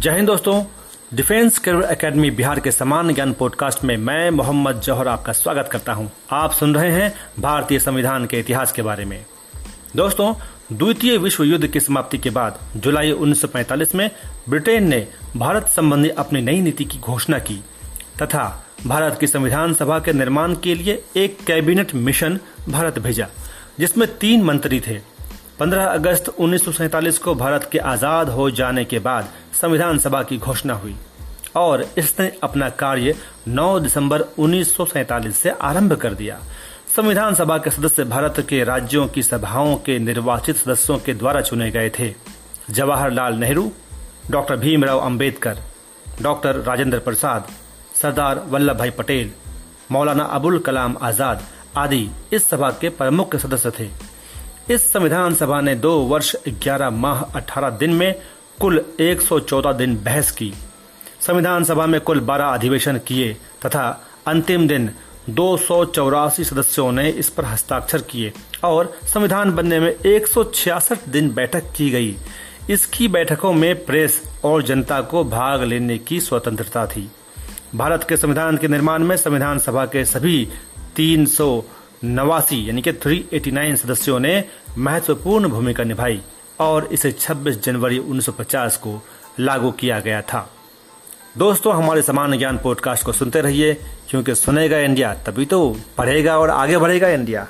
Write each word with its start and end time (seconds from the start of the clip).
जय 0.00 0.10
हिंद 0.10 0.26
दोस्तों। 0.26 0.64
Defence 1.14 1.58
career 1.58 1.82
academy 1.82 2.30
Bihar 2.30 2.60
के 2.60 2.70
समान 2.70 3.14
ज्ञान 3.14 3.32
पॉडकास्ट 3.32 3.84
में 3.84 3.96
मैं 3.96 4.30
मोहम्मद 4.30 4.80
जौहर 4.80 5.08
आपका 5.08 5.32
स्वागत 5.32 5.68
करता 5.72 5.92
हूँ। 5.92 6.10
आप 6.30 6.52
सुन 6.52 6.74
रहे 6.74 6.90
हैं 6.92 7.14
भारतीय 7.40 7.78
संविधान 7.78 8.26
के 8.26 8.38
इतिहास 8.38 8.72
के 8.72 8.82
बारे 8.82 9.04
में। 9.04 9.26
दोस्तों, 9.96 10.34
द्वितीय 10.72 11.16
विश्व 11.16 11.44
युद्ध 11.44 11.66
की 11.66 11.80
समाप्ति 11.80 12.18
के 12.18 12.30
बाद 12.30 12.58
जुलाई 12.76 13.12
1945 13.12 13.94
में 13.94 14.10
ब्रिटेन 14.48 14.88
ने 14.88 15.08
भारत 15.36 15.66
संबंधी 15.66 16.08
अपनी 16.08 16.42
नई 16.42 16.60
नीति 16.60 16.84
की 16.84 16.98
घोषणा 16.98 17.38
की 17.38 17.64
तथा 18.22 18.66
भारत 18.86 19.16
की 19.20 19.26
संविधान 19.26 19.74
सभा 19.74 19.98
के 19.98 20.12
निर्माण 20.12 20.54
के 20.54 20.74
लिए 20.74 21.04
एक 21.16 21.38
कैबिनेट 21.46 21.94
मिशन 21.94 22.38
भारत 22.68 22.98
भेजा, 22.98 23.28
जिसमें 23.78 24.18
तीन 24.18 24.42
मंत्री 24.42 24.80
थे। 24.80 25.19
15 25.60 25.86
अगस्त 25.86 26.28
उन्नीस 26.28 27.18
को 27.18 27.34
भारत 27.34 27.68
के 27.72 27.78
आज़ाद 27.78 28.28
हो 28.28 28.50
जाने 28.50 28.84
के 28.84 28.98
बाद 28.98 29.28
संविधान 29.60 29.98
सभा 29.98 30.22
की 30.22 30.38
घोषणा 30.38 30.74
हुई। 30.74 30.94
और 31.56 31.82
इसने 31.98 32.30
अपना 32.42 32.68
कार्य 32.70 33.14
9 33.48 33.78
दिसंबर 33.80 34.20
उन्नीस 34.38 34.74
से 35.34 35.50
आरंभ 35.50 35.92
कर 35.92 36.14
दिया। 36.14 36.38
संविधान 36.96 37.34
सभा 37.34 37.58
के 37.58 37.70
सदस्य 37.70 38.04
भारत 38.04 38.40
के 38.48 38.64
राज्यों 38.64 39.06
की 39.06 39.22
सभाओं 39.22 39.76
के 39.76 39.98
निर्वाचित 39.98 40.56
सदस्यों 40.56 40.98
के 40.98 41.14
द्वारा 41.14 41.40
चुने 41.40 41.70
गए 41.70 41.90
थे। 41.90 42.12
जवाहरलाल 42.70 43.34
नेहरू, 43.34 43.70
डॉक्टर 44.30 44.56
भीमराव 44.56 44.98
अंबेडकर, 44.98 45.58
डॉक्टर 46.22 46.56
राजेंद्र 46.62 46.98
प्रसाद, 46.98 47.48
सरदार 48.02 48.44
वल्लभ 48.48 48.78
भाई 48.78 48.90
पटेल, 48.90 49.32
मौलाना 49.92 50.24
अबुल 50.24 50.58
कलाम 50.58 50.96
आज़ाद 51.02 51.42
आदि 51.76 52.08
इस 52.32 52.48
सभा 52.48 52.70
के 52.70 52.88
प्रमुख 52.88 53.36
सदस्य 53.36 53.70
थे। 53.70 54.09
इस 54.70 54.92
संविधान 54.92 55.34
सभा 55.34 55.60
ने 55.60 55.74
दो 55.74 55.98
वर्ष 55.98 56.36
11 56.48 56.90
माह 56.90 57.22
18 57.22 57.78
दिन 57.78 57.92
में 57.92 58.14
कुल 58.60 58.84
114 59.00 59.72
दिन 59.72 59.96
बहस 59.96 60.30
की। 60.30 60.52
संविधान 61.20 61.64
सभा 61.64 61.86
में 61.86 62.00
कुल 62.00 62.20
12 62.20 62.44
अधिवेशन 62.44 62.98
किए 62.98 63.32
तथा 63.66 64.06
अंतिम 64.26 64.68
दिन 64.68 64.90
दो 65.30 65.56
सौ 65.56 65.84
चौरासी 65.84 66.44
सदस्यों 66.44 66.92
ने 66.92 67.10
इस 67.10 67.28
पर 67.28 67.44
हस्ताक्षर 67.44 68.02
किए 68.02 68.32
और 68.64 68.98
संविधान 69.04 69.52
बनने 69.52 69.80
में 69.80 69.96
166 69.96 71.08
दिन 71.08 71.34
बैठक 71.34 71.62
की 71.76 71.90
गई। 71.90 72.16
इसकी 72.70 73.08
बैठकों 73.08 73.52
में 73.52 73.84
प्रेस 73.84 74.22
और 74.44 74.62
जनता 74.62 75.00
को 75.00 75.24
भाग 75.24 75.62
लेने 75.62 75.98
की 75.98 76.20
स्वतंत्रता 76.20 76.86
थी। 76.86 77.10
भारत 77.74 78.06
के 78.08 78.16
संविधान 78.16 78.56
के 78.56 78.68
निर्माण 78.68 79.04
में 79.04 79.16
संविधान 79.16 79.58
सभा 79.58 79.84
के 79.84 80.04
सभी 80.04 80.48
तीन 80.96 81.26
सौ 81.26 81.64
नवासी, 82.04 82.68
यानी 82.68 82.82
कि 82.82 82.92
389 82.92 83.76
सदस्यों 83.76 84.20
ने 84.20 84.44
महत्वपूर्ण 84.78 85.48
भूमिका 85.48 85.84
निभाई 85.84 86.20
और 86.60 86.88
इसे 86.92 87.12
26 87.12 87.62
जनवरी 87.64 87.98
1950 87.98 88.76
को 88.76 89.02
लागू 89.40 89.70
किया 89.70 90.00
गया 90.00 90.22
था। 90.22 90.50
दोस्तों, 91.38 91.74
हमारे 91.74 92.02
समान 92.02 92.38
ज्ञान 92.38 92.58
पॉडकास्ट 92.58 93.04
को 93.04 93.12
सुनते 93.12 93.40
रहिए, 93.40 93.74
क्योंकि 94.08 94.34
सुनेगा 94.34 94.78
इंडिया, 94.78 95.14
तभी 95.14 95.46
तो 95.46 95.76
पढ़ेगा 95.98 96.38
और 96.38 96.50
आगे 96.50 96.78
बढ़ेगा 96.78 97.08
इंडिया। 97.08 97.46